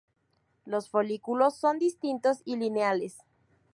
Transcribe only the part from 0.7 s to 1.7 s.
folículos